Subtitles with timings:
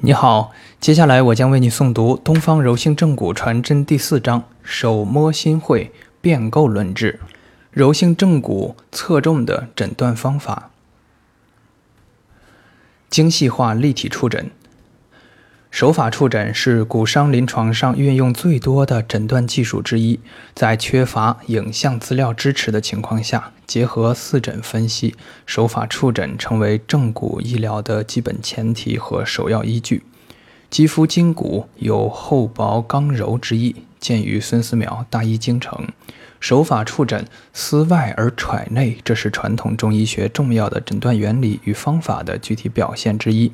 [0.00, 7.18] 你好，接下来我将为你诵读《东方柔性正骨传真》第四章“手摸心会变构论治”，
[7.72, 10.70] 柔性正骨侧重的诊断方法，
[13.10, 14.48] 精细化立体触诊。
[15.70, 20.18] 手法触诊是骨伤临床上运用最多的诊断技术之一，
[20.54, 25.14] 在缺乏影像资料支持的情况下，结合四诊分析，
[25.44, 30.02] 手法触诊成为正骨医疗的基本前提和首要依据。
[30.70, 35.86] 肌肤筋骨有厚薄刚柔之意，见于孙思邈《大医精诚》。
[36.40, 43.52] 手法触诊思外而揣内，这是传统中医学重要的诊断原理与方法的具体表现之一。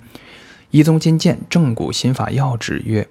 [0.74, 3.06] 一宗金鉴正骨心法要旨曰：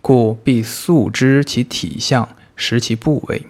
[0.00, 3.48] 故必素知其体相，识其部位，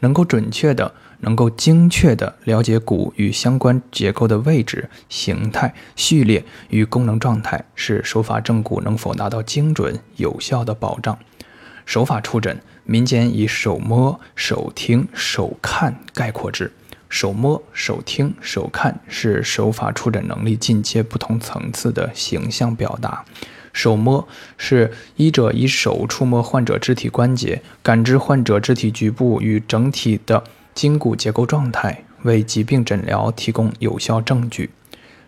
[0.00, 11.16] 能够准确的、能够精确的了解骨与相关结构的位置、形态、序列与功能状态，是手法正骨能否达到精准有效的保障。
[11.86, 16.72] 手法触诊，民间以手摸、手听、手看概括之。
[17.08, 23.24] 手摸、手听、手看是手法触诊能力进阶不同层次的形象表达。
[23.72, 34.70] 手摸是医者以手触摸患者肢体关节，感知患者肢体局部与整体的筋骨结构状态，为疾病诊疗提供有效证据。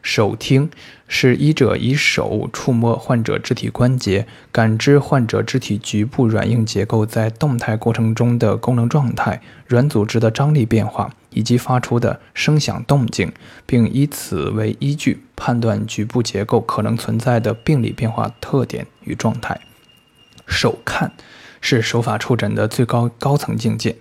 [0.01, 0.71] 手听
[1.09, 13.31] 是医者以手触摸患者肢体关节，感知患者肢体局部软硬结构在动态过程中的功能状态、软组织的张力变化以及发出的声响动静，
[13.67, 19.61] 并以此为依据判断局部结构可能存在的病理变化特点与状态。
[20.47, 21.13] 手看
[21.61, 23.99] 是手法触诊的最高高层境界，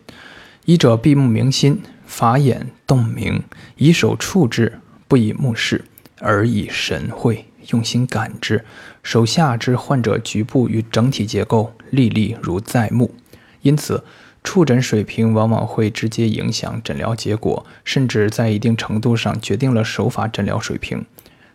[0.63, 3.43] 医者闭目明心，法眼洞明，
[3.75, 5.83] 以手触之，不以目视。
[6.21, 8.63] 而以神会用心感知，
[9.03, 13.13] 手下之患者局部与整体结构历历如在目，
[13.61, 14.01] 因此
[14.45, 21.03] 触诊水平往往会直接影响诊疗结果，甚至在一定程度上决定了手法诊疗水平。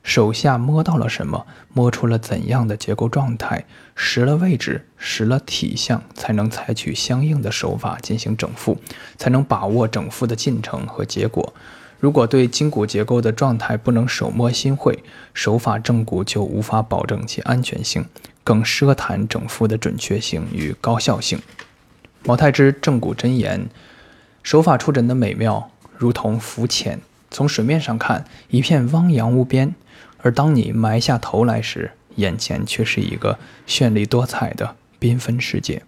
[0.02, 3.64] 手下摸到了什么，摸出了怎样的结构状态，
[3.94, 8.76] 识了位置，识了体相，才能采取相应的手法进行整复，
[9.16, 11.54] 才能把握整复的进程和结果。
[12.00, 15.02] 如果对筋骨结构的状态不能手摸心会，
[15.32, 18.04] 手法正骨就无法保证其安全性，
[18.42, 21.38] 更奢谈整复的准确性与高效性。
[22.24, 23.68] 毛太之正骨真言：
[24.42, 27.00] 手法触诊的美妙，如同浮潜，
[27.30, 29.74] 从水面上看一片汪洋无边，
[30.18, 35.82] 而当你埋下头来时，眼前却是一个绚丽多彩的缤纷世界。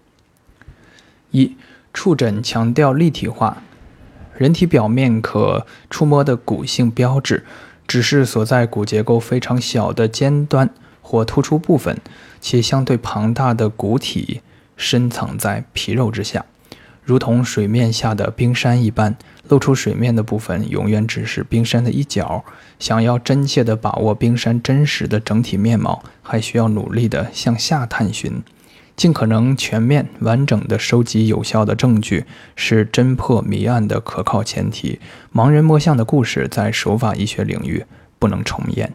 [1.31, 1.57] 一
[1.93, 3.63] 触诊强调立体化。
[4.39, 7.45] 人体表面可触摸的骨性标志，
[7.87, 10.71] 只是所在骨结构非常小的尖端
[11.03, 12.01] 或突出部分，
[12.41, 14.41] 且相对庞大的骨体
[14.77, 16.45] 深藏在皮肉之下，
[17.05, 19.17] 如同水面下的冰山一般。
[19.49, 22.43] 露出水面的部分永远只是冰山的一角。
[22.79, 28.43] 想要真切地把握冰山真实的整体面貌，还需要努力地向下探寻。
[28.97, 32.25] 尽可能全面完整地收集有效的证据，
[32.57, 35.01] 是侦破谜案的可靠前提。
[35.35, 37.85] 盲人摸象的故事在手法医学领域
[38.19, 38.93] 不能重演。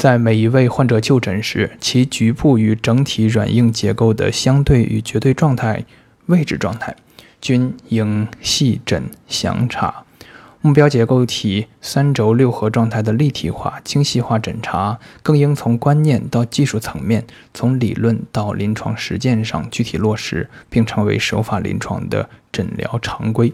[0.00, 5.84] 在每一位患者就诊时，其局部与整体软硬结构的相对与绝对状态、
[6.24, 6.96] 位置状态，
[7.38, 10.04] 均应细诊详查。
[10.62, 23.52] 目标结构体三轴六合状态的立体化、精细化诊查，更应从观念到技术层面，从理论到临床实践上具体落实，并成为手法临床的诊疗常规。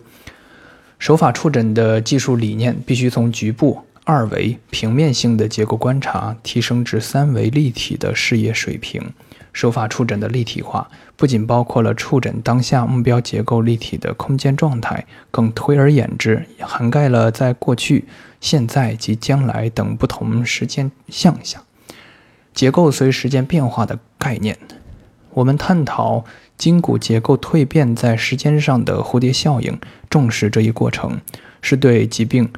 [1.00, 9.12] 手法触诊的技术理念必须从局部二维平面性的结构观察，提升至三维立体的视野水平。
[9.52, 18.04] 手法触诊的立体化不仅包括了触诊当下目标结构立体的空间状态，更推而演之，涵盖了在过去、
[18.40, 21.60] 现在及将来等不同时间项下
[22.54, 24.56] 结构随时间变化的概念。
[25.30, 26.24] 我们探讨
[26.56, 29.76] 筋骨结构蜕变在时间上的蝴蝶效应，
[30.08, 31.20] 重视这一过程，
[31.60, 32.48] 是对疾病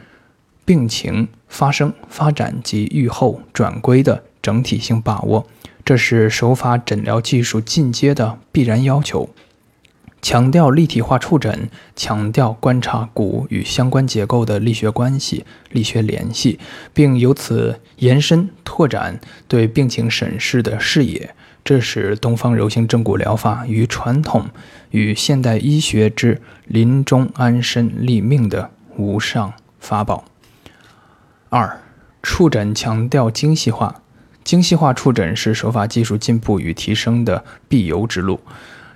[0.64, 5.46] 病情发生、发展及预后转归的整体性把握。
[5.84, 9.30] 这是手法诊疗技术进阶的必然要求，
[10.20, 16.58] 强调立体化触诊，强调观察骨与相关结构的力学关系、力学联系，
[16.92, 21.34] 并由此延伸拓展对病情审视的视野。
[21.64, 24.46] 这是东方柔性正骨疗法与传统
[24.90, 30.24] 与现代医学之临终安身立命的无上法宝。
[31.50, 31.80] 二，
[32.22, 34.02] 触诊强调精细化。
[34.44, 38.40] 精细化触诊是手法技术进步与提升的必由之路。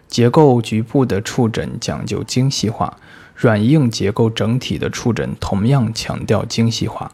[0.06, 2.98] 结构局部的触诊讲究精细化，
[3.34, 7.10] 软硬结构整体的触诊同样强调精细化。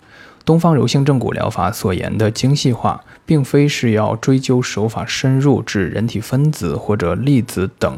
[0.49, 7.95] 东方柔性正骨疗法所言的精细化，并非是要追究手法深入至人体分子或者粒子等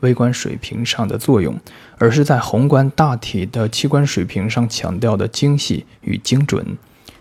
[0.00, 1.58] 微观水平上的作用，
[1.96, 6.76] 而是在宏观大体的器官水平上强调的精细与精准、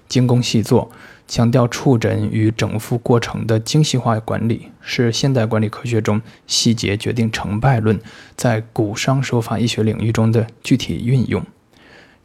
[0.10, 0.92] 精工细作。
[1.30, 7.98] 强调触诊与整复过程的精细化管理，是现代管理科学中细节决定成败论
[8.36, 11.42] 在骨伤手法医学领域中的具体运用。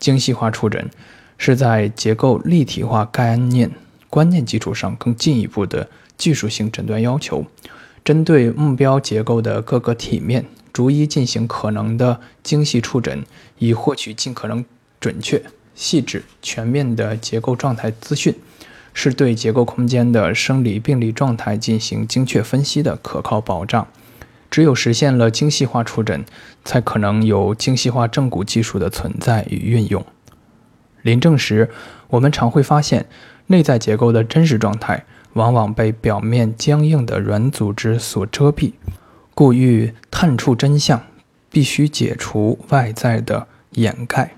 [0.01, 0.91] 精细化触诊
[1.39, 3.71] 是在结构立体化概念
[4.11, 5.89] 观念基础上更进一步的
[6.19, 7.47] 技术性诊断要求，
[8.05, 13.25] 针对目标结构的各个体面，逐一进行可能的精细触诊，
[13.59, 14.65] 以获取尽可能
[15.01, 15.43] 准确、
[15.75, 18.35] 细致、全面的结构状态资讯。
[18.95, 23.87] 是对结构空间的生理病理状态进行精确分析的可靠保障。
[24.51, 26.25] 只有实现了精细化触诊，
[26.65, 30.05] 才可能有精细化正骨技术的存在与运用。
[31.09, 31.71] 临证时，
[32.09, 33.07] 我们常会发现，
[33.47, 38.73] 内在结构的真实状态往往被表面僵硬的软组织所遮蔽，
[39.35, 41.03] 故欲探触真相，
[41.51, 44.35] 必须解除外在的掩盖。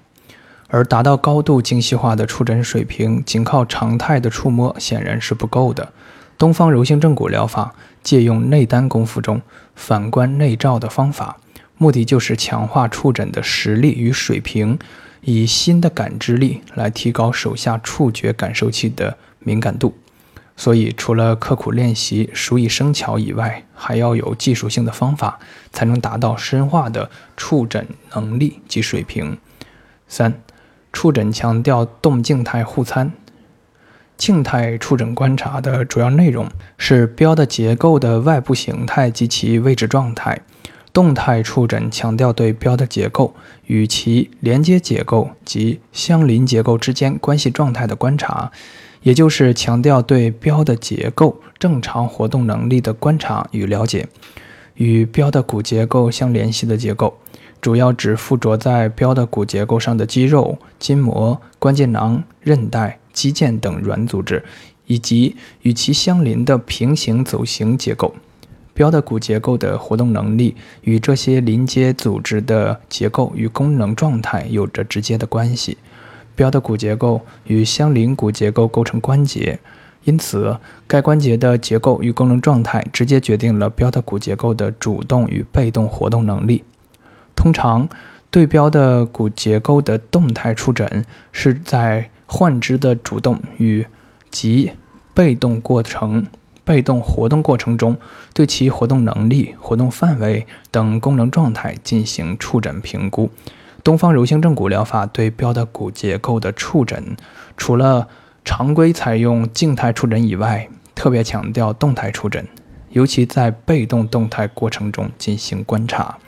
[0.69, 5.93] 而达到高度精细化的触诊水平，仅靠常态的触摸显然是不够的。
[6.39, 7.75] 东方柔性正骨疗法
[8.05, 9.43] 借用内丹功夫中
[9.75, 11.39] 反观内照的方法，
[11.77, 14.79] 目的就是强化触诊的实力与水平，
[15.23, 19.95] 以新的感知力来提高手下触觉感受器的敏感度。
[20.57, 25.39] 所以，除了刻苦练习、熟以生巧以外，还要有技术性的方法，
[25.73, 29.39] 才能达到深化的触诊能力及水平。
[30.07, 30.35] 三。
[30.93, 33.13] 触诊强调动静态互参。
[34.17, 40.43] 静态触诊观察的主要内容是标的结构的外部形态及其位置状态；
[40.93, 43.35] 动态触诊强调对标的结构
[43.67, 48.51] 与其连接结构及相邻结构之间关系状态的观察，
[49.03, 54.09] 也就是强调对标的结构正常活动能力的观察与了解，
[54.75, 57.17] 与标的骨结构相联系的结构。
[57.61, 64.43] 主要指附着在标的骨结构上的肌肉、筋膜、关节囊、韧带、肌腱等软组织，
[64.87, 68.15] 以及与其相邻的平行走形结构。
[68.81, 75.77] 标的骨结构的活动能力与这些邻接组织的结构与功能状态有着直接的关系。
[76.35, 79.61] 标的骨结构与相邻骨结构构成关节，
[80.05, 80.56] 因此
[80.87, 86.65] 该关节的结构与功能状态直接决定了标的骨结构的主动与被动活动能力。
[87.37, 87.87] 通常，
[88.31, 93.85] 对标的骨结构的动态触诊是在患肢的主动与
[94.31, 94.73] 及
[95.12, 96.26] 被动过程、
[96.71, 97.97] 被动活动过程中，
[98.33, 103.29] 对其活动能力、活动范围等功能状态进行触诊评估。
[103.83, 107.17] 东方柔性正骨疗法对标的骨结构的触诊，
[107.57, 108.07] 除了
[108.45, 112.47] 常规采用静态触诊以外，特别强调动态触诊，
[112.91, 116.19] 尤其在被动动态过程中进行观察。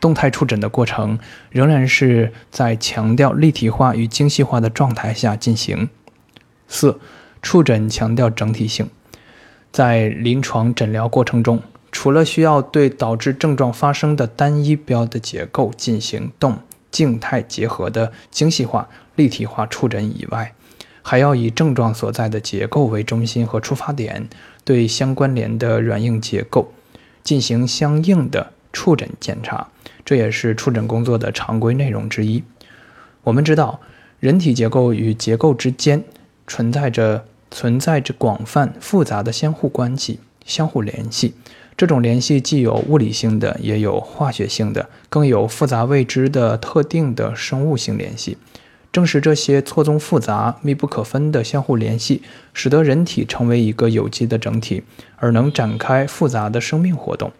[0.00, 1.20] 动态触诊的过程
[1.50, 5.88] 仍然是在强调立体化与精细化的状态下进行。
[6.66, 6.98] 四、
[7.40, 8.90] 触诊强调整体性，
[9.74, 16.56] 在临床诊疗过程中，除了需要对导致症状发生的单一标的结构进行动
[16.92, 20.54] 静态结合的精细化、立体化触诊以外，
[21.02, 24.28] 还要以症状所在的结构为中心和出发点，
[24.64, 26.72] 对相关联的软硬结构
[27.24, 29.66] 进行相应的触诊检查。
[30.04, 32.44] 这也是触诊工作的常规内容之一。
[33.24, 33.80] 我们知道，
[34.20, 36.04] 人体结构与结构之间
[36.46, 37.24] 存在着
[37.54, 41.34] 存在着广泛复杂的相互关系、相互联系。
[41.76, 48.36] 这种联系既有物理性的，也有化学性的，更有复杂未知的特定的生物性联系。
[48.90, 54.82] 正是这些错综复杂、密不可分的相互联系，使得人体成为一个有机的整体，
[55.16, 57.32] 而能展开复杂的生命活动。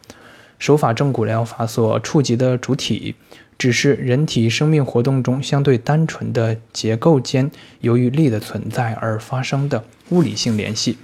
[0.61, 3.17] 手法正骨疗法所触及的主体，
[3.59, 10.99] 只是人体生命活动中相对单纯的结构间由于力的存在而发生的物理性联系。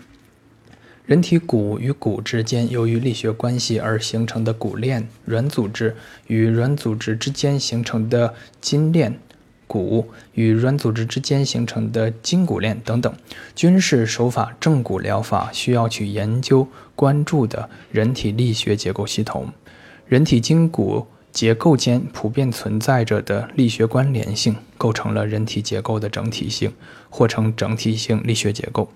[1.06, 5.96] 人体骨与骨之间由于力学关系而形成的骨链，软组织
[6.28, 9.18] 与软组织之间形成的筋链。
[9.66, 13.14] 骨与软组织之间形成的筋骨链等等，
[13.54, 16.66] 均是手法正骨疗法需要去研究
[16.96, 19.52] 关注的人体力学结构系统。
[20.08, 26.72] 人体筋骨结构间普遍存在着的力学关联性，构成了人体结构的整体性，
[27.08, 28.90] 或称整体性力学结构。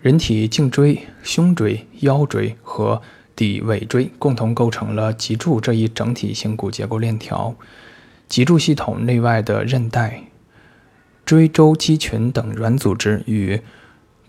[0.00, 3.00] 人体颈椎、胸椎、腰椎和
[3.36, 7.54] 骶尾椎共同构成了脊柱这一整体性骨结构链条。
[8.28, 10.24] 脊柱系统内外的韧带、
[11.24, 13.60] 椎周肌群等软组织与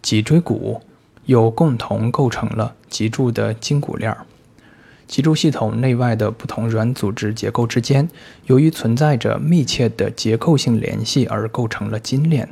[0.02, 0.82] 脊椎骨
[1.26, 4.26] 又共同构成了脊柱的筋骨链儿。
[5.08, 8.10] 脊柱系统内外的不同软组织结构之间，
[8.46, 12.50] 由于存在着密切的结构性联系而构成了筋链。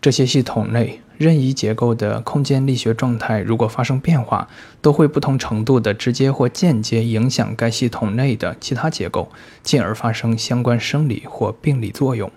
[0.00, 4.48] 这些系统内任意结构的空间力学状态，如果发生变化，
[4.80, 9.30] 都会不同程度的直接或间接影响该系统内的其他结构，
[9.62, 12.30] 进而发生相关生理或病理作用。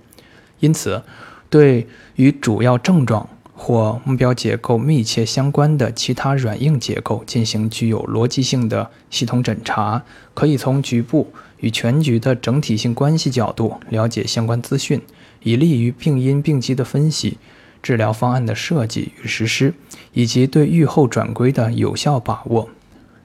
[0.60, 1.02] 因此，
[1.50, 3.30] 对于主要症状。
[3.56, 15.02] 或目标结构密切相关的其他软硬结构进行具有逻辑性的系统诊查，可以从局部与全局的整体性关系角度了解相关资讯，
[15.42, 17.38] 以利于病因病机的分析、
[17.82, 19.74] 治疗方案的设计与实施，
[20.12, 22.70] 以及对预后转归的有效把握。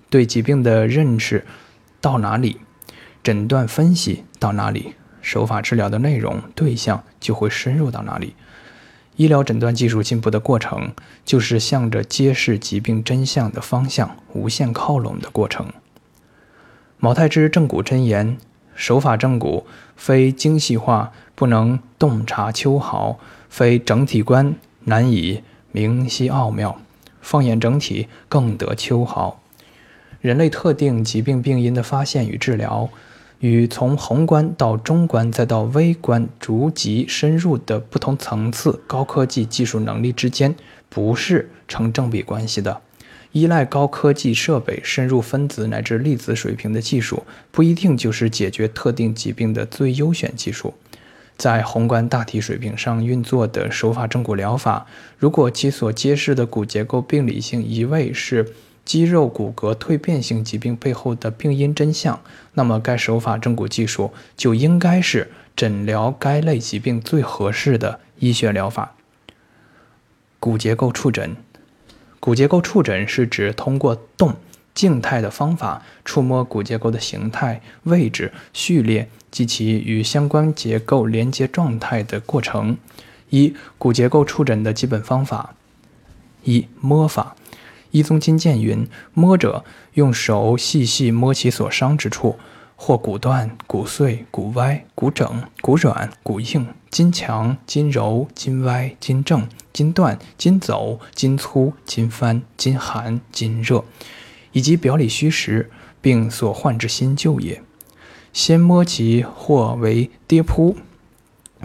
[0.09, 1.45] 对疾病的认识
[2.01, 2.59] 到哪里，
[3.23, 8.35] 诊断分析到哪里，手法治疗的内容对象就会深入到哪里。
[9.21, 10.93] 医疗诊断技术进步的过程，
[11.27, 15.67] 就是向着揭示疾病真相的方向无限靠拢的过程。
[16.97, 18.39] 毛太之正骨真言：
[18.75, 23.19] 手法正骨，非精细化不能洞察秋毫，
[23.51, 26.81] 非整体观难以明晰奥妙。
[27.21, 29.43] 放眼整体，更得秋毫。
[30.23, 32.89] 人类特定疾病病因的发现与治疗。
[33.41, 40.55] 与从宏观到中观再到微观逐级深入的不同层次高科技技术能力之间，
[40.91, 42.83] 不是成正比关系的。
[43.33, 50.75] 依赖高科技设备深入分子乃至粒子水平的技术，不一定就是解决特定疾病的最优选技术。
[51.39, 58.53] 在宏观大体水平上运作的手法正骨疗法，如果其所揭示的骨结构病理性移位是。
[58.91, 62.21] 肌肉骨骼蜕变性疾病背后的病因真相，
[62.55, 68.97] 那么该手法正骨技术就应该是诊疗该类疾病最合适的医学疗法。
[70.41, 71.37] 骨结构触诊，
[72.19, 74.35] 骨结构触诊是指通过动
[74.75, 82.77] 静态的方法触摸骨结构的形态、位置、序列及其与相关结构连接状态的过程。
[83.29, 85.55] 一、骨结构触诊的基本方法：
[86.43, 87.37] 一、摸法。
[87.93, 92.39] 一宗金鉴云：“摸者，用手细细摸其所伤之处，
[92.77, 103.85] 或骨断、骨碎、骨歪、骨整、骨软、骨硬、筋强、筋柔、筋歪、筋正、筋断、筋走、筋粗、筋翻、筋寒、筋热，
[104.53, 105.69] 以及表里虚实，
[106.01, 107.61] 并所患之新旧也。
[108.33, 110.77] 先摸其或为跌扑，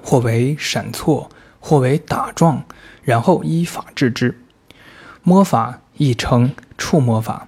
[0.02, 1.30] 或为闪挫，
[1.60, 2.64] 或为打撞，
[3.04, 4.42] 然后依法治之。
[5.22, 7.48] 摸法。”亦称触摸法、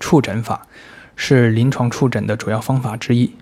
[0.00, 0.66] 触诊法，
[1.14, 3.34] 是临床触诊的主要方法之一。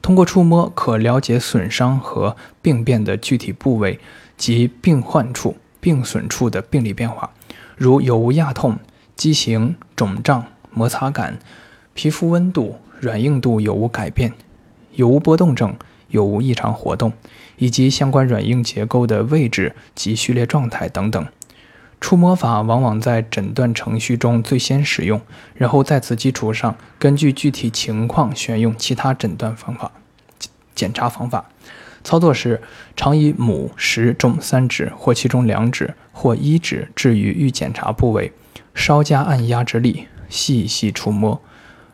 [0.00, 3.98] 通过触摸，可了解损伤和病变的具体部位
[4.36, 7.30] 及病患处、病损处的病理变化，
[7.76, 8.78] 如有无压痛、
[9.16, 11.38] 畸形、肿胀、摩擦感、
[11.94, 14.32] 皮肤温度、软硬度有无改变、
[14.92, 15.74] 有无波动症、
[16.08, 17.12] 有无异常活动，
[17.56, 21.26] 以及相关软硬结构的位置及序列状态等等。
[22.04, 25.22] 触摸法往往在诊断程序中最先使用，
[25.54, 29.90] 然后在此基础上，根据具体情况选用其他诊断方法、
[30.74, 31.46] 检查方法。
[32.02, 32.60] 操作时，
[32.94, 38.34] 常以拇、食、中三指或其中两指或一指置于预检查部位，
[38.74, 41.40] 稍加按压之力，细细触摸。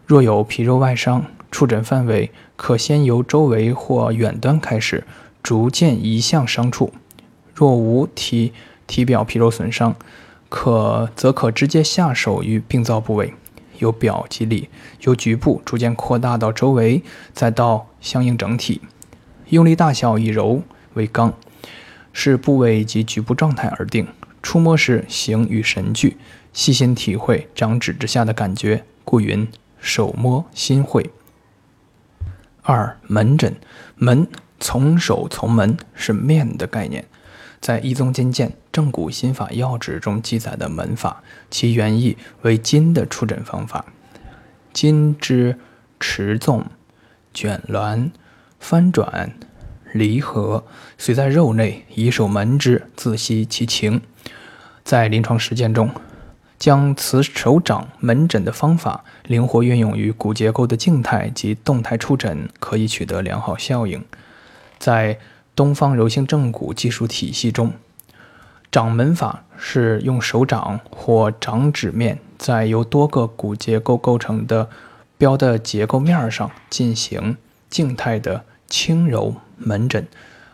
[0.04, 5.04] 若有皮肉外伤，触诊范围可先由周围或远端开始，
[5.40, 6.92] 逐渐移向伤处。
[7.54, 8.52] 若无体。
[8.90, 9.94] 体表皮肉损伤，
[10.48, 13.32] 可则可直接下手于病灶部位，
[13.78, 14.68] 由表及里，
[15.02, 18.80] 由局部逐渐扩大到周围，再到相应整体。
[19.50, 20.62] 用力大小以柔
[20.94, 21.32] 为刚，
[22.12, 24.08] 视部位及局部状态而定。
[24.42, 26.16] 触摸时形与神俱，
[26.52, 29.46] 细心体会掌指之下的感觉，故云
[29.78, 31.10] 手摸心会。
[32.62, 33.54] 二门诊，
[33.94, 34.26] 门
[34.58, 37.04] 从手从门是面的概念。
[37.60, 43.84] 在《一宗金鉴正骨心法要旨》中记载的门法，其原意为筋的触诊方法。
[44.72, 45.58] 筋之
[45.98, 46.64] 持纵、
[47.34, 48.10] 卷挛、
[48.58, 49.34] 翻转、
[49.92, 50.64] 离合，
[50.96, 54.00] 虽在肉内，以手门之，自悉其情。
[54.82, 55.90] 在临床实践中，
[56.58, 64.02] 将此手掌门诊的方法灵活运用于骨结构的静态及动态触诊，可以取得良好效应。
[64.78, 65.18] 在
[65.60, 67.74] 东方柔性正骨技术体系中，
[68.72, 74.70] 掌门法是用手掌或掌指面在由多个骨结构构成的
[75.18, 77.36] 标的结构面上进行
[77.68, 80.08] 静态的轻柔门诊，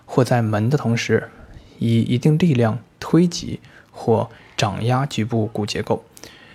[0.07, 1.31] 或在门的同时
[1.79, 3.61] 以一定力量推挤
[3.93, 6.03] 或掌压局部骨结构，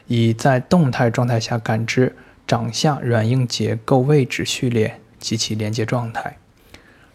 [0.08, 6.36] 以在动态状态下感知掌下软硬结构位置序列及其连接状态。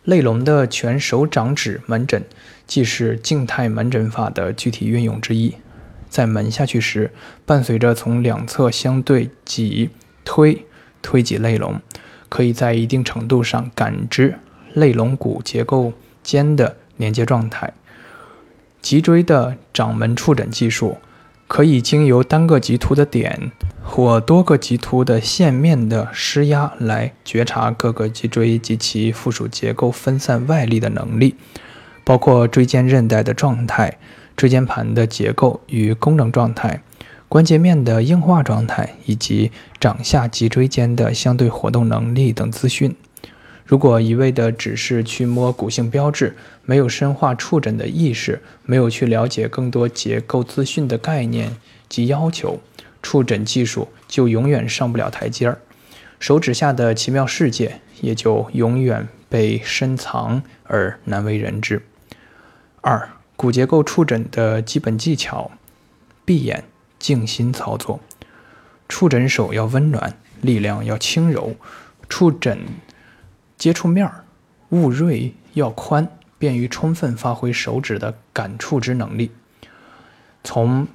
[0.06, 2.25] 类龙的全手掌指门诊，
[2.64, 5.56] 既是静态门诊法的具体运用之一。
[6.08, 7.10] 在门下去时，
[7.44, 9.90] 伴随着从两侧相对挤
[10.25, 10.64] 推
[11.02, 11.80] 推挤肋龙，
[12.28, 14.38] 可以在一定程度上感知
[14.72, 17.75] 肋龙骨结构间的连接状态。
[18.80, 20.98] 脊椎的掌门触诊技术，
[21.46, 23.52] 可以经由单个棘突的点。
[23.88, 31.36] 或多个棘突的线面的施压来觉察各个脊椎及其附属结构分散外力的能力，
[32.04, 33.96] 包括椎间韧带的状态、
[34.36, 36.82] 椎间盘的结构与功能状态、
[37.28, 42.92] 关节面的硬化状态以及掌下脊椎间的相对活动能力等资讯。
[43.66, 51.56] 如果一味的只是去摸骨性标志，没有深化触诊的意识，没有去了解更多结构资讯的概念
[51.88, 52.61] 及要求。
[53.02, 55.58] 触诊技术就永远上不了台阶儿，
[56.18, 61.82] 手指下的奇妙世界也就永远被深藏而难为人知。
[62.80, 65.50] 二、骨结构触诊的基本技巧：
[66.25, 66.64] 闭眼
[66.99, 68.00] 静心操作。
[68.88, 71.56] 触诊手要温暖，力量要轻柔。
[72.08, 72.58] 触诊
[73.56, 74.25] 接触面儿
[74.70, 76.08] 物锐要宽，
[76.38, 79.30] 便于充分发挥手指的感触之能力。
[80.44, 80.86] 从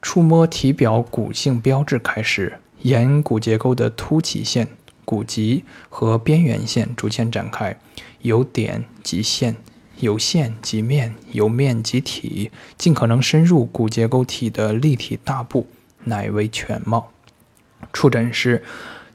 [0.00, 4.68] 触摸体表骨性标志开始，沿骨结构的凸起线、
[5.04, 7.78] 骨棘和边缘线逐渐展开，
[8.20, 9.56] 由点及线，
[9.98, 15.66] 由线及面，由面及体，尽可能深入骨结构体的立体大部，
[16.04, 17.10] 乃为全貌。
[17.92, 18.62] 触诊时，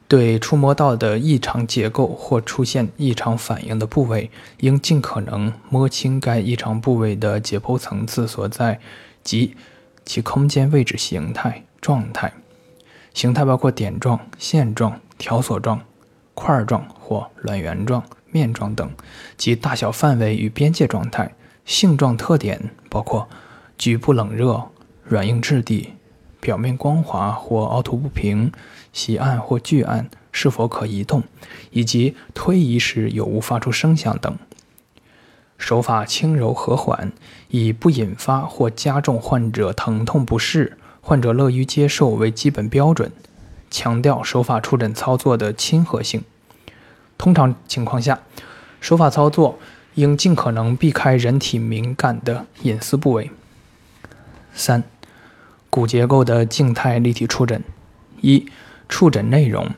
[0.09, 8.81] 对触摸到的异常结构或出现异常反应的部位，应尽可能摸清该异常部位的解剖层次所在
[9.23, 9.55] 及。
[10.05, 12.33] 其空间位置形态状态，
[13.13, 15.79] 形态包括点状、线状、条索状、
[16.33, 18.89] 块状或卵圆状、面状等，
[19.37, 21.35] 及大小范围与边界状态。
[21.63, 23.29] 性状特点包括
[23.77, 24.59] 局部冷热、
[25.03, 25.93] 软硬质地、
[26.39, 28.51] 表面光滑或凹凸不平、
[28.93, 31.23] 细暗或巨暗、是否可移动，
[31.71, 34.37] 以及推移时有无发出声响等。
[35.57, 37.11] 手法轻柔和缓，
[37.49, 43.11] 以不引发或加重患者疼痛不适、患者乐于接受为基本标准。
[43.71, 46.23] 强调手法触诊操作的亲和性。
[47.19, 48.19] 通常情况下，
[48.81, 49.59] 手法操作
[49.95, 53.29] 应尽可能避开人体敏感的隐私部位。
[54.53, 54.81] 三、
[55.69, 57.63] 骨结构的静态立体触诊。
[58.21, 58.45] 一、
[58.87, 59.69] 触诊内容：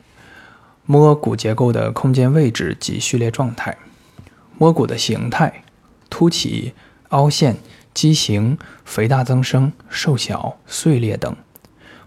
[0.86, 3.76] 摸骨结构的空间位置及序列状态，
[4.58, 5.64] 摸骨的形态。
[6.10, 6.74] 凸起、
[7.08, 7.56] 凹陷、
[7.94, 11.32] 畸形、肥大增生、瘦小、碎裂等；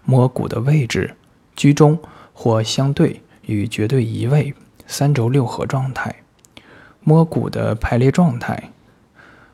[0.04, 1.16] 摸骨的位置，
[1.56, 1.98] 居中
[2.32, 4.54] 或相对与绝对移位、
[4.86, 6.14] 三轴六合状态；
[7.02, 8.70] 摸骨的排列状态，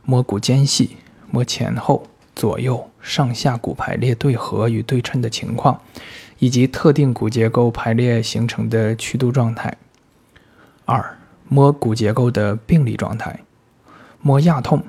[0.05, 0.99] 摸骨间隙，
[1.31, 5.81] 摸前后、左右、上下骨排列对合与对称的情况，
[6.39, 9.77] 以及特定骨结构排列形成的曲度状态。
[10.85, 11.19] 二、
[11.49, 13.41] 摸骨结构的病理状态。
[14.21, 14.83] 摸压痛，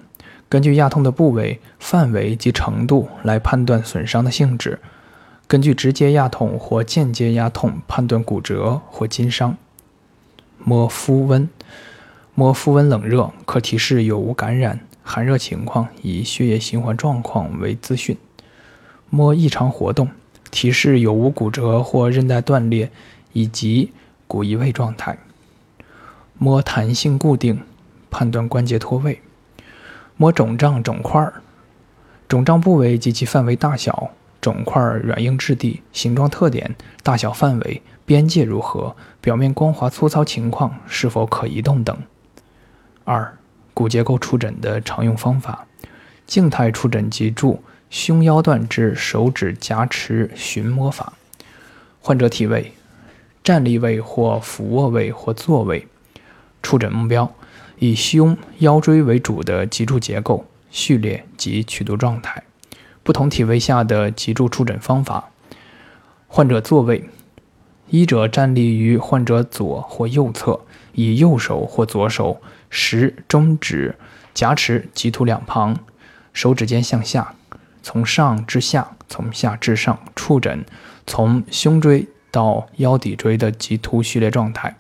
[0.47, 4.77] 根据压痛的部位、范围及程度来判断损伤的性质；
[5.47, 9.58] 根据直接压痛或间接压痛判断骨折或筋伤。
[10.60, 11.49] 摸肤温，
[12.36, 18.17] 摸肤温冷热可提示有无感染、寒热情况，以血液循环状况为资讯。
[19.09, 20.09] 摸异常活动，
[20.49, 22.89] 提示有无骨折或韧带断裂，
[23.33, 23.91] 以及
[24.27, 25.17] 骨移位状态。
[26.37, 27.61] 摸弹性固定。
[28.15, 29.23] 判断关节脱位，
[30.17, 31.41] 摸肿胀肿块儿，
[32.27, 41.97] 肿胀部位及其范围大小，肿块软硬质地、形状特点、大小范围、边界如何，表面光滑粗糙情况是否可移动等。
[43.03, 43.35] 二、
[43.73, 45.65] 骨结构触诊的常用方法：
[46.25, 51.13] 静态触诊脊柱胸腰段之手指夹持寻摸法。
[52.01, 52.73] 患者体位：
[53.43, 55.88] 站立位或俯卧位或坐位。
[56.62, 57.33] 触诊目标。
[57.79, 62.41] 以胸腰椎为主的脊柱结构、序列及曲度状态，
[63.01, 65.31] 不同体位下的脊柱触诊方法。
[66.27, 67.09] 患者坐位，
[67.89, 70.62] 医者站立于患者左或右侧，
[70.93, 72.39] 以右手或左手
[72.75, 73.95] 食中指
[74.33, 75.77] 夹持棘突两旁，
[76.33, 77.36] 手指尖向下，
[77.83, 80.65] 从上至下，从下至上触诊
[81.05, 84.75] 从胸椎到腰骶椎的棘突序列状态，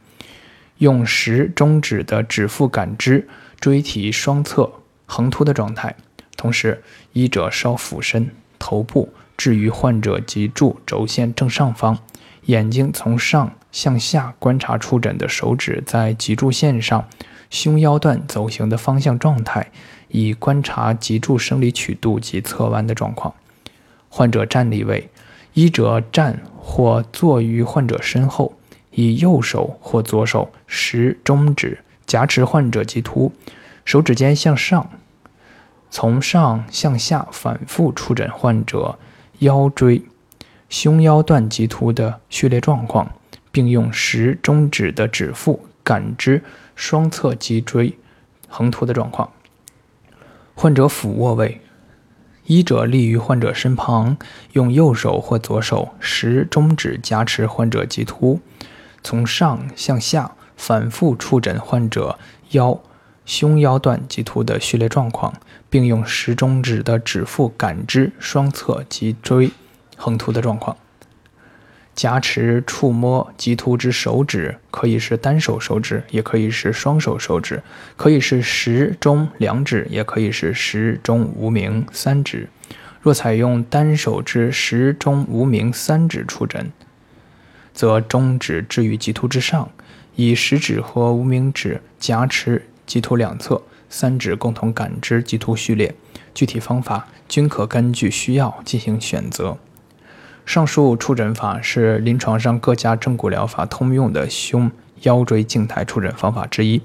[0.79, 3.29] 用食中指的指腹感知
[3.59, 4.71] 椎体双侧
[5.05, 5.95] 横突的状态。
[6.35, 11.99] 同时，医者稍俯身，头部置于患者脊柱轴线正上方，
[12.45, 17.07] 眼睛从上向下观察触诊的手指在脊柱线上
[17.53, 19.71] 胸腰段走行的方向状态。
[20.15, 23.33] 以观察脊柱生理曲度及侧弯的状况。
[24.09, 25.09] 患者站立位，
[25.55, 28.53] 医者站或坐于患者身后，
[28.91, 33.31] 以右手或左手食中指夹持患者棘突，
[33.83, 34.87] 手指尖向上，
[35.89, 38.99] 从上向下反复触诊患者
[39.39, 40.03] 腰椎、
[40.69, 43.11] 胸腰段棘突的序列状况，
[43.51, 46.43] 并用食中指的指腹感知
[46.75, 47.97] 双侧脊椎
[48.47, 49.31] 横突的状况。
[50.55, 51.61] 患者俯卧位，
[52.45, 54.17] 医者立于患者身旁，
[54.51, 58.39] 用右手或左手食中指夹持患者棘突，
[59.01, 62.19] 从上向下反复触诊患者
[62.51, 62.79] 腰、
[63.25, 65.33] 胸腰段棘突的序列状况，
[65.69, 69.51] 并用食中指的指腹感知双侧脊椎
[69.97, 70.77] 横突的状况。
[71.95, 77.61] 夹持、触摸棘突之手指，可以是单手手指，也可以是双手手指，
[77.95, 82.49] 可以是食中两指，也可以是食中无名三指。
[83.01, 86.71] 若采用单手之食中无名三指触诊，
[87.73, 89.69] 则中指置于棘突之上，
[90.15, 95.93] 以食指和无名指夹持棘突两侧，三指共同感知棘突序列。
[96.33, 99.57] 具体方法均可根据需要进行选择。
[100.45, 104.69] 上述触诊法是临床上各家正骨疗法通用的胸
[105.03, 106.81] 腰椎静态触诊方法之一。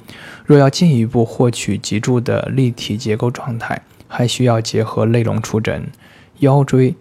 [0.46, 5.90] 若要进一步获取脊柱的立体结构状态，还需要结合内隆触诊、
[6.38, 6.94] 腰椎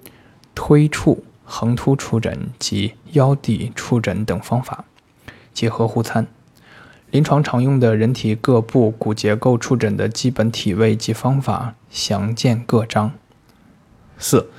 [0.55, 4.83] 推触横突触诊及腰骶触诊等方法，
[5.53, 6.27] 结合互参。
[7.11, 13.11] 临床常用的人体各部骨结构触诊的基本体位及方法，详见各章。
[14.17, 14.49] 四。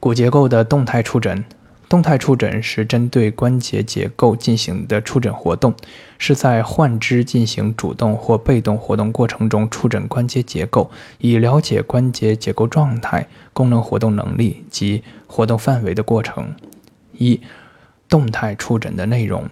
[0.00, 1.44] 骨结构的动态触诊，
[1.86, 5.74] 动态触诊是针对关节结构进行的触诊活动，
[6.16, 16.54] 是在患肢进行主动或被动活动过程中触诊关节结构，以了解关节结构状态、功能活动能力及活动范围的过程。
[17.12, 17.38] 一、
[18.08, 19.44] 动态触诊的内容。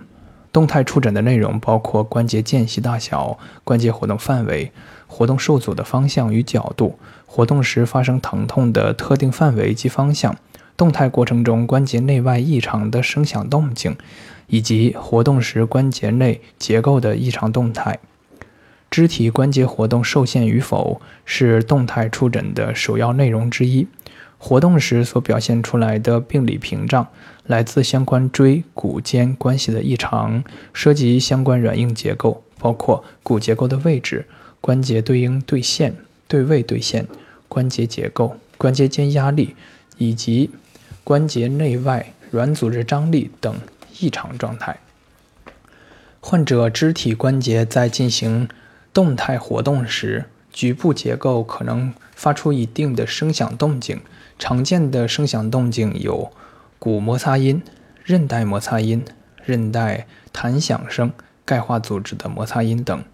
[0.59, 4.73] 动态触诊的内容包括关节间隙大小、关节活动范围、
[5.07, 10.37] 活动受阻的方向与角度、活动时发生疼痛的特定范围及方向、
[10.77, 13.97] 动态过程中关节内外异常的声响动静，
[14.49, 18.01] 以及活动时关节内结构的异常动态。
[18.91, 23.87] 肢体关节活动受限与否是动态触诊的首要内容之一。
[24.39, 27.09] 活动时所表现出来的病理屏障，
[27.47, 34.27] 来自相关椎骨间关系的异常，涉及相关软硬结构，包括骨结构的位置、
[34.61, 35.97] 关节对应对线、
[36.29, 37.07] 对位对线、
[37.49, 39.57] 关节结构、关节间压力
[39.97, 40.51] 以及
[41.03, 43.59] 关节内外软组织张力等
[43.99, 44.79] 异常状态。
[46.21, 48.49] 患者肢体关节在进行
[48.93, 54.01] 动态活动时，局部结构可能发出一定的声响动静。
[54.39, 56.31] 常见的声响动静有
[56.79, 57.61] 骨摩擦音、
[58.05, 59.05] 韧带摩擦音、
[59.45, 61.13] 韧带弹响声、
[61.45, 63.05] 钙化组织的摩擦音等。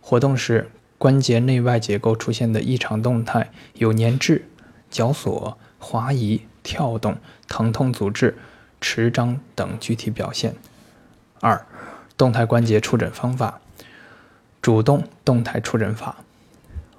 [0.00, 4.46] 活动时，关节内外结构出现的异常动态有粘滞、
[4.90, 8.36] 绞索、滑移、跳动、疼痛阻滞、
[8.80, 10.56] 持张等具体表现。
[11.40, 11.64] 二、
[12.16, 13.60] 动态关节触诊方法：
[14.60, 16.16] 主动动态触诊法。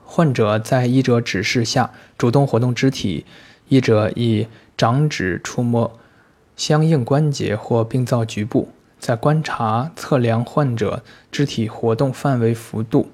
[0.06, 3.26] 患者在医者指示下主动活动肢体。
[3.68, 4.48] 医者以
[4.78, 6.00] 掌指触摸
[6.56, 13.12] 相应关节或病灶局部，在观察测量患者肢体活动范围幅度、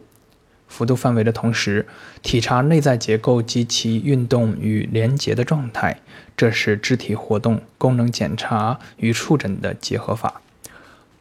[0.68, 1.88] 幅度范围的同时，
[2.22, 6.00] 体察内在结构及其运动与连结的状态。
[6.38, 10.42] 这是肢体活动功能检查与触诊的结合法。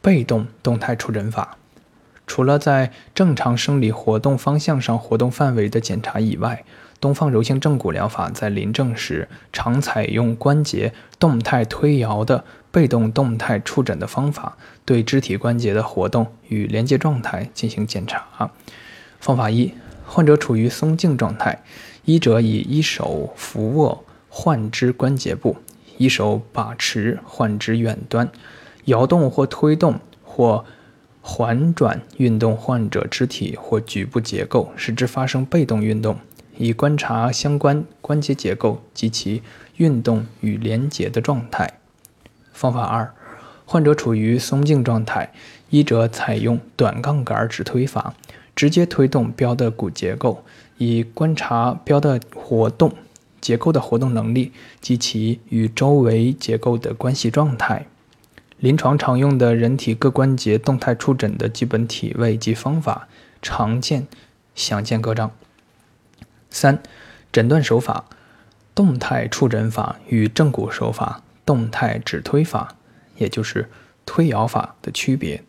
[0.01, 1.57] 被动动态触诊法，
[2.31, 6.63] 除了在正常生理活动方向上活动范围的检查以外。
[7.01, 18.49] 东方柔性正骨疗法在临证时常采用关节动态推摇的被动动态触诊的方法，对肢体关节的活动与连接状态进行检查。
[19.19, 19.73] 方法一：
[20.05, 21.61] 患者处于松静状态，
[22.05, 25.57] 医者以一手扶握患肢关节部，
[25.97, 28.31] 一手把持患肢远端，
[28.85, 30.63] 摇动或推动或
[31.21, 36.17] 缓转运动患者肢体或局部结构，使之发生被动运动。
[36.57, 39.41] 以观察相关关节结构及其
[39.77, 41.79] 运动与连结的状态。
[42.51, 43.13] 方法二，
[43.65, 45.31] 患者处于松静状态，
[45.69, 48.13] 医者采用短杠杆指推法，
[48.55, 50.43] 直接推动标的骨结构，
[50.77, 52.93] 以观察标的活动
[53.39, 57.87] 结构的活动能力及其与周围结构的关系状态。
[58.61, 63.07] 临床常用的人体各关节动态触诊的基本体位及方法，
[63.41, 64.05] 常见
[64.53, 65.31] 详见各章。
[66.51, 66.79] 三、
[67.31, 68.05] 诊断手法：
[68.75, 72.75] 动态触诊法与正骨手法、动态指推法，
[73.17, 73.67] 也就是
[74.05, 75.43] 推摇法的区别。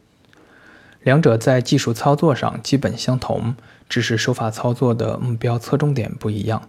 [1.03, 3.55] 两者在技术操作上基本相同，
[3.90, 6.66] 只是手法操作的目标侧重点不一样。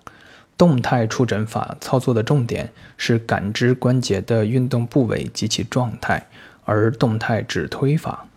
[0.58, 6.28] 动态触诊法操作的重点是感知关节的运动部位及其状态，
[6.64, 8.28] 而动态指推法、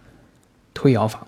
[0.73, 1.27] 推摇法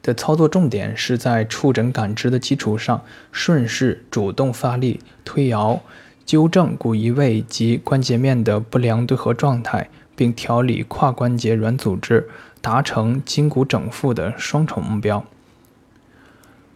[0.00, 5.82] 的操作重点是在触诊感知的基础上，顺势主动发力推摇，
[6.24, 12.28] 纠正骨移位及关节面的不良对合状态，并调理跨关节软组织，
[12.60, 15.24] 达成筋骨整复的双重目标。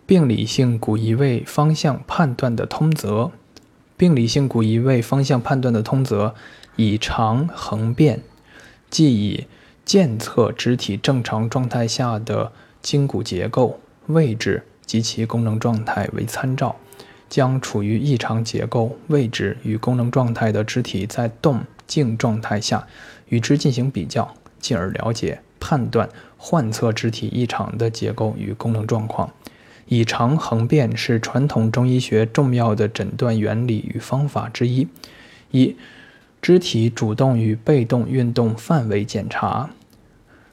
[0.05, 3.31] 病理性骨移位方向判断的通则。
[4.03, 6.35] 病理性骨移位方向判断的通则，
[6.75, 8.21] 以长恒变，
[8.91, 9.47] 即以
[9.85, 16.75] 健侧肢体正常状态下的筋骨结构、位置及其功能状态为参照，
[17.29, 22.85] 将处于异常结构、位置与功能状态的肢体在动静状态下
[23.29, 29.33] 与之进行比较，进而了解判断患侧肢体异常的结构与功能状况。
[29.93, 34.89] 以长横变是传统中医学重要的诊断原理与方法之一。
[35.51, 35.77] 一、
[36.41, 39.69] 肢体主动与被动运动范围检查，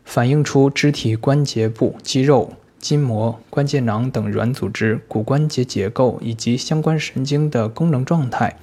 [0.03, 8.57] 反映出肢体关节部肌肉、筋膜、关节囊等软组织、骨关节结构以及相关神经的功能状态，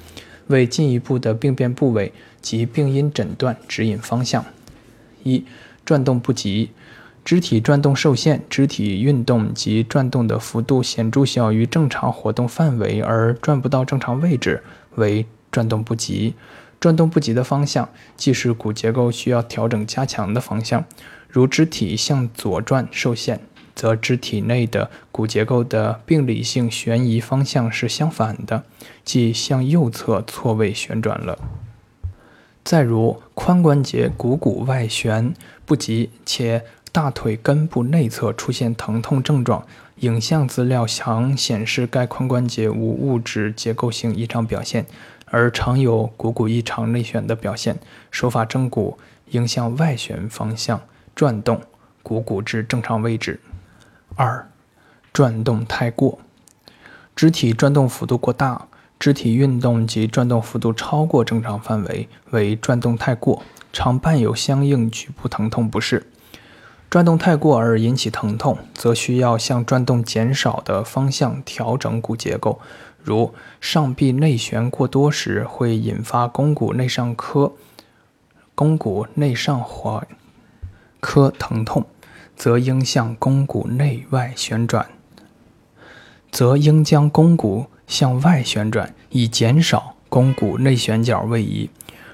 [0.49, 2.13] 为进一步的病变部位
[2.43, 4.45] 及病因诊断指引方向。
[5.23, 5.43] 一、
[5.87, 6.69] 转动不及。
[7.27, 14.63] 肢体转动受限，肢体运动及转动的幅度显著小于正常活动范围而转不到正常位置，
[14.95, 16.35] 为转动不及。
[16.79, 20.85] 转动不及的方向，既是骨结构需要调整加强的方向。
[21.29, 23.41] 如肢体向左转受限，
[23.75, 28.63] 则肢体内的骨结构的病理性旋移方向是相反的，
[29.05, 31.37] 即向右侧错位旋转了。
[32.63, 35.33] 再如髋关节股骨外旋
[35.65, 36.65] 不及，且
[36.97, 44.87] 大腿根部内侧出现疼痛症状，影像资料详显示该髋关节无物质结构性异常表现，
[45.27, 47.79] 而常有股骨异常内旋的表现。
[48.11, 50.81] 手法正骨应向外旋方向
[51.15, 51.61] 转动
[52.03, 53.41] 股骨至正常位置。
[54.15, 54.49] 二、
[55.13, 56.19] 转动太过，
[57.15, 66.07] 肢体转动幅度过大，肢体运动及转动幅度超过正常范围为转动太过，常伴有相应局部疼痛不适。
[66.97, 72.59] 转动太过而引起疼痛，则需要向转动减少的方向调整骨结构。
[73.03, 77.53] 如上臂内旋过多时，会引发肱骨内上髁、
[78.55, 80.05] 肱骨内上踝
[81.03, 81.85] 髁疼痛，
[82.35, 84.87] 则应向肱骨内外旋转，
[86.31, 91.69] 则应将肱骨向外旋转，以减少肱骨内旋角位移。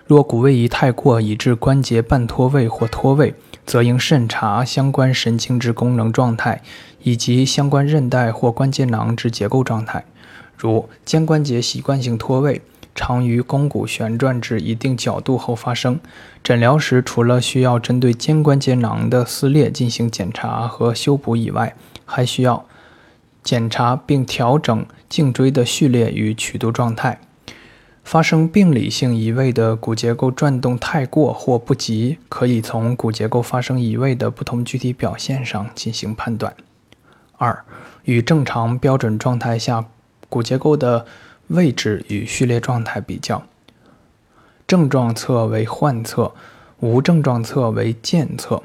[0.08, 3.36] 若骨位移太过，以致关节半脱位或脱位。
[3.64, 6.62] 则应慎查相关神经之功能状态，
[7.02, 10.04] 以及相关韧带或关节囊之结构状态。
[10.56, 12.62] 如肩关节习惯性脱位，
[12.94, 15.98] 常于肱骨旋转至一定角度后发生。
[16.42, 22.66] 诊疗时，除了需要针对肩关节囊的撕裂进行检查和修补以外，还需要
[23.42, 27.18] 检查并调整颈椎的序列与曲度状态。
[28.04, 36.54] 发生病理性移位的骨结构转动太过或不及，可以从骨结构发生移位的不同具体表现上进行判断。
[37.38, 37.64] 二、
[38.04, 39.86] 与正常标准状态下
[40.28, 41.06] 骨结构的
[41.48, 43.42] 位置与序列状态比较。
[44.66, 46.34] 症状侧为患侧，
[46.80, 48.62] 无症状侧为健侧，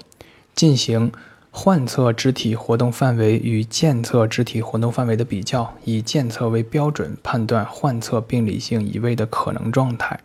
[0.54, 1.12] 进行。
[1.50, 10.20] 患侧肢体活动范围与健侧肢体活动范围的比较，以健侧为标准判断患侧病理性移位的可能状态。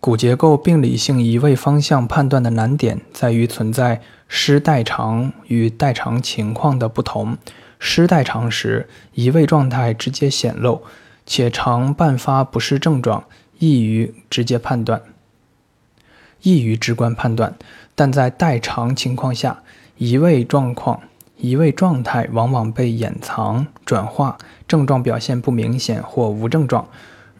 [0.00, 7.36] 骨结构病理性移位方向判断的难点在于存在失代偿与代偿情况的不同。
[7.80, 10.82] 失代偿时，移位状态直接显露，
[11.24, 13.24] 且常伴发不适症状，
[13.58, 15.00] 易于直接判断，
[16.42, 17.52] 易于直观判断；
[17.94, 19.62] 但在代偿情况下，
[19.98, 21.00] 移位状况
[21.36, 26.88] 移位状态往往被掩藏、转化，症状表现不明显或无症状。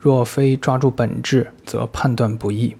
[0.00, 2.76] 若非抓住本质，则判断不易。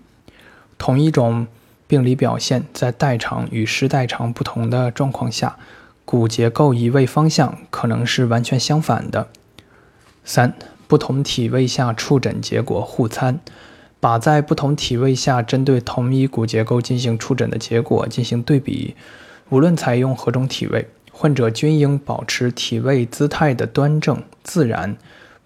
[0.78, 1.46] 同一种
[1.86, 5.56] 病理表现，在代偿与失代偿不同的状况下，
[6.04, 9.28] 骨结构移位方向可能是完全相反的。
[10.24, 10.54] 三、
[10.86, 13.40] 不同体位下触诊结果互参，
[13.98, 18.94] 把在不同体位下针对同一骨结构进行触诊的结果进行对比，
[19.50, 20.88] 无论采用何种体位。
[21.10, 24.96] 患者均应保持体位姿态的端正自然。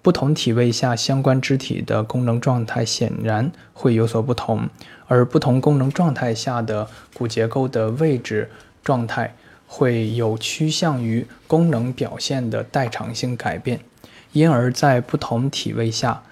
[0.03, 4.69] 不同体位下相关肢体的功能状态显然会有所不同，
[5.07, 8.51] 而不同功能状态下的骨结构的位置
[8.83, 9.35] 状态
[9.67, 13.81] 会有趋向于功能表现的代偿性改变。
[14.33, 16.23] 因而，在不同体位下，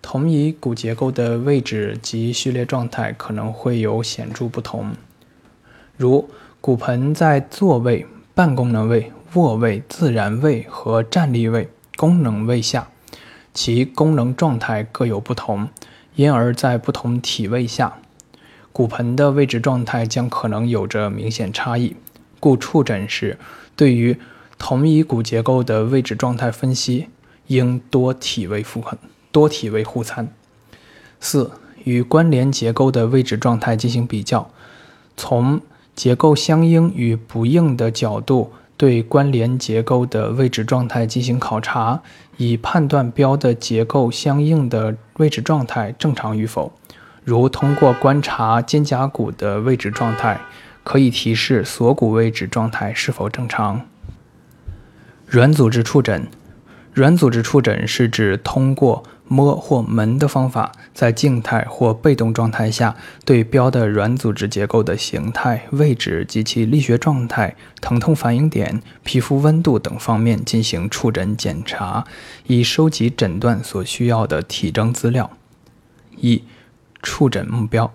[0.00, 4.92] 同一骨结构的位置及序列状态可能会有显著不同。
[5.96, 6.30] 如
[6.60, 8.06] 骨盆在坐位。
[8.32, 12.88] 半功能位、卧位、自然位和站立位功能位下，
[13.52, 15.68] 其功能状态各有不同，
[16.14, 17.98] 因而，在不同体位下，
[18.72, 21.96] 骨盆的位置状态将可能有着明显差异。
[22.38, 23.36] 故触诊时，
[23.76, 24.16] 对于
[24.56, 27.08] 同一骨结构的位置状态分析，
[27.48, 28.98] 应多体位复衡、
[29.30, 30.32] 多体位互参。
[31.18, 31.50] 四、
[31.84, 34.48] 与关联结构的位置状态进行比较，
[35.14, 35.60] 从。
[35.94, 42.00] 结构相应与不应的角度，对关联结构的位置状态进行考察，
[42.38, 46.72] 以判断标的结构相应的位置状态正常与否。
[47.22, 50.40] 如通过观察肩胛骨的位置状态，
[50.82, 53.82] 可以提示锁骨位置状态是否正常。
[55.26, 56.26] 软组织触诊，
[56.94, 59.02] 软组织触诊是指通过。
[59.32, 72.04] 摸或门的方法，在静态或被动状态下，对标的软组织结构的形态、位置及其力学状态、疼痛反应点、皮肤温度等方面进行触诊检查，
[72.48, 75.30] 以收集诊断所需要的体征资料。
[76.16, 76.42] 一、
[77.00, 77.92] 触诊目标：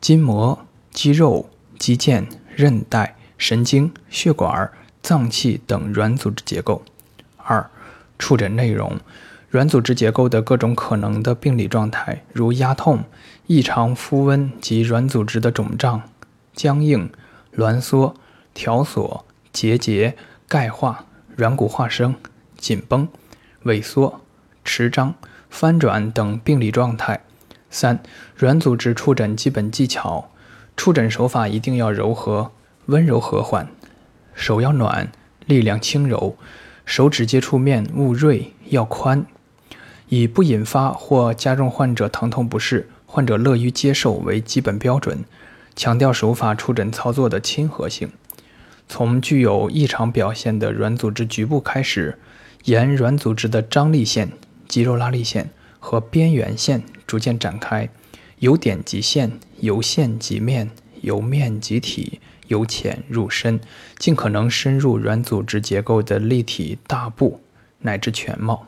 [0.00, 2.26] 筋膜、肌肉、肌腱、
[2.56, 4.68] 韧带、神经、血管、
[5.00, 6.82] 脏器等软组织结构。
[7.36, 7.70] 二、
[8.18, 8.98] 触诊内容。
[9.52, 13.04] 软组织结构的各种可能的病理状态，如压痛、
[13.46, 16.04] 异常肤温及软组织的肿胀、
[16.54, 17.10] 僵硬、
[17.54, 18.14] 挛缩、
[18.54, 20.16] 条索、结节、
[20.48, 21.04] 钙化、
[21.36, 22.14] 软骨化生、
[22.56, 23.06] 紧绷、
[23.64, 24.22] 萎缩、
[24.64, 25.14] 持张、
[25.50, 27.22] 翻转等病理状态。
[27.68, 28.02] 三、
[28.34, 30.30] 软组织触诊基本技巧：
[30.78, 32.52] 触诊手法一定要柔和、
[32.86, 33.68] 温柔和缓，
[34.32, 35.12] 手要暖，
[35.44, 36.38] 力量轻柔，
[36.86, 39.26] 手指接触面勿锐，要宽。
[40.14, 45.24] 以不引发或加重患者疼痛不适、患者乐于接受为基本标准，
[45.74, 48.10] 强调手法触诊操作的亲和性。
[48.86, 52.18] 从具有异常表现的软组织局部开始，
[52.64, 54.32] 沿软组织的张力线、
[54.68, 55.48] 肌肉拉力线
[55.80, 57.88] 和边缘线逐渐展开，
[58.40, 60.70] 由点及线，由线及面，
[61.00, 63.58] 由面及体，由浅入深，
[63.96, 67.40] 尽可能深入软组织结构的立体大部
[67.78, 68.66] 乃至全貌。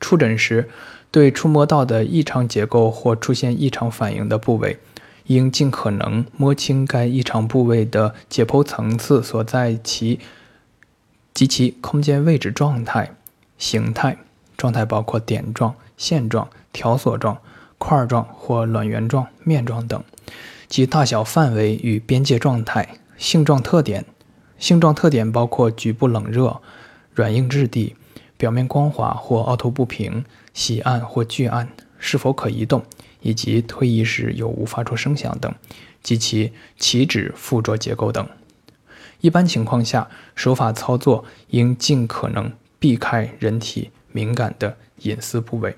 [0.00, 0.68] 触诊时，
[1.10, 4.78] 对触摸到的异常结构或出现异常反应的部位，
[5.26, 10.18] 应尽可能摸清该异常部位的解剖层次所在其
[11.34, 13.14] 及其空间位置状态、
[13.58, 14.16] 形态。
[14.56, 17.38] 状态包括点状、线状、条索状、
[17.78, 20.04] 块状或卵圆状、面状等，
[20.68, 22.86] 及大小范围与边界状态。
[23.16, 24.04] 性状特点，
[24.58, 26.60] 性状特点包括局部冷热、
[27.14, 27.96] 软硬质地。
[28.40, 30.24] 表面光滑或凹凸不平、
[30.54, 32.82] 细暗或巨暗，是否可移动，
[33.20, 35.54] 以及推移时有无发出声响等，
[36.02, 38.26] 及其起止附着结构等。
[39.20, 45.76] 一般情况下，手法操作应尽可能避开人体敏感的隐私部位。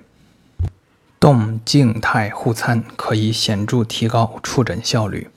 [1.18, 5.28] 动静态互参可以显著提高触诊效率。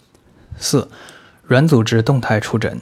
[0.60, 0.88] 四、
[1.42, 2.80] 软组织动态触诊。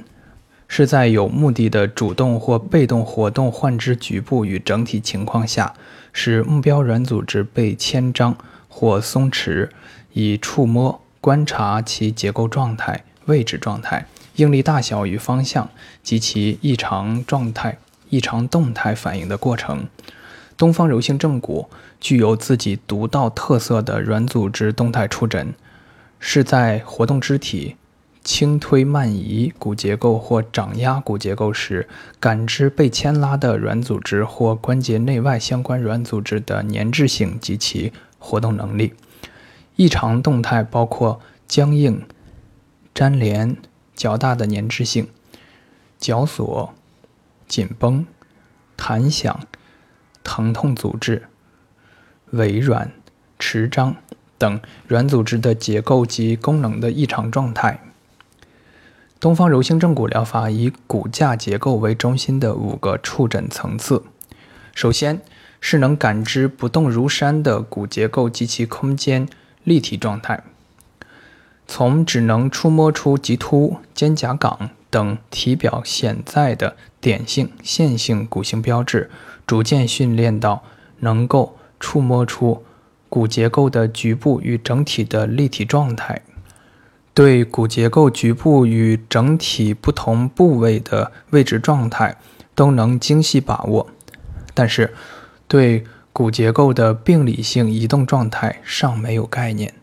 [0.75, 5.71] 是在有目的的主动或被动活动患肢局部与整体情况下，
[6.11, 8.35] 使目标软组织被牵张
[8.67, 9.69] 或松弛，
[10.13, 14.07] 以触摸观察其结构状态、位置状态、
[14.37, 15.69] 应力大小与方向
[16.01, 17.77] 及其异常状态、
[18.09, 19.85] 异常动态反应的过程。
[20.57, 21.69] 东方柔性正骨
[22.01, 25.53] 具有自己独到特色的软组织动态触诊，
[26.19, 27.75] 是在活动肢体。
[28.23, 31.87] 轻推慢移骨结构或掌压骨结构时，
[32.19, 38.93] 感知被牵拉的软组织或关节内外相关软组织的粘滞性及其活动能力。
[39.75, 42.05] 异常动态包括僵硬、
[42.93, 43.57] 粘连、
[43.95, 45.07] 较大的粘滞性。
[45.99, 46.73] 绞索、
[47.47, 48.05] 紧绷、
[48.75, 49.39] 弹响、
[50.21, 51.23] 疼痛组织、
[52.33, 52.91] 萎软、
[53.39, 53.95] 迟张
[54.37, 57.79] 等软组织的结构及功能的异常状态。
[59.23, 64.03] 东方柔性正骨疗法以骨架结构为中心的五个触诊层次，
[64.75, 65.21] 首先
[65.61, 69.25] 是能感知不动如山的骨结构及其空间
[69.63, 70.43] 立体状态。
[71.65, 79.09] 从只能触摸出棘突、肩胛岗等体表显在的点性、线性骨性标志，
[79.47, 80.63] 逐渐训练到
[80.99, 82.65] 能够触摸出
[83.07, 86.21] 骨结构的局部与整体的立体状态，
[87.13, 92.17] 对骨结构局部与整体不同部位的位置状态
[92.55, 93.87] 都能精细把握，
[94.53, 94.93] 但是
[95.47, 99.73] 对骨结构的病理性移动状态尚没有概念。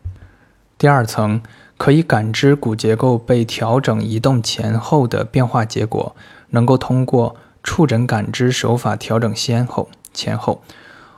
[0.77, 1.41] 第二层。
[1.77, 6.15] 可以感知骨结构被调整移动前后的变化结果，
[6.51, 10.61] 能够通过触诊感知手法调整先后、前后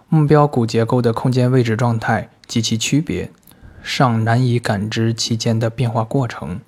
[0.08, 3.30] 目标骨结构的空间位置状态及其区别，
[3.84, 6.60] 尚难以感知其间的变化过程。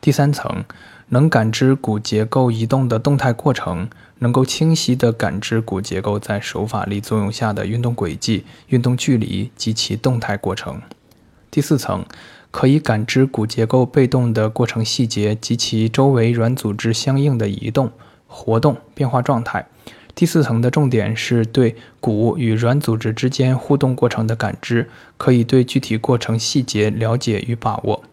[0.00, 0.64] 第三层，
[1.08, 3.90] 能感知骨结构移动的动态过程，
[4.20, 10.80] 能够清晰地感知骨结构在手法力作用下的运动轨迹、运动距离及其动态过程。
[11.50, 12.06] 第四层。
[12.54, 17.90] 可以感知骨结构被动的过程细节及其周围软组织相应的移动、
[18.28, 19.66] 活动、变化状态。
[20.14, 28.04] 第四层的重点是对骨与软组织之间互动过程的感知，可以对具体过程细节了解与把握。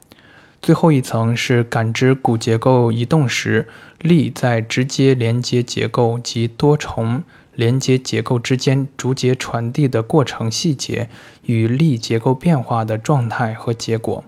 [0.61, 3.67] 最后一层是感知骨结构移动时
[3.99, 7.23] 力在直接连接结构及多重。
[7.53, 11.09] 连接结构之间逐节传递的过程细节
[11.45, 14.23] 与力结构变化的状态和结果，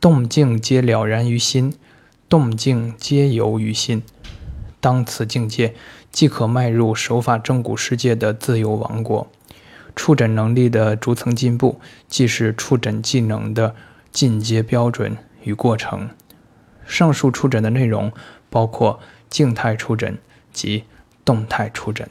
[0.00, 1.74] 动静皆了然于心，
[2.28, 4.02] 动静皆由于心。
[4.80, 5.74] 当此境界，
[6.10, 9.30] 即可迈入手法正骨世界的自由王国。
[9.96, 13.74] 触诊能力的逐层进步，既是触诊技能的
[14.12, 16.10] 进阶标准与过程。
[16.86, 18.12] 上述触诊的内容
[18.48, 20.16] 包括静态触诊
[20.52, 20.84] 及
[21.24, 22.08] 动态触诊。